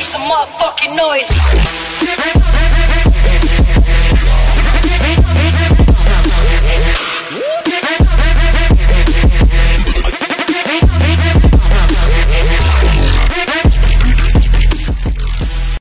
[0.00, 2.69] make some motherfucking noise.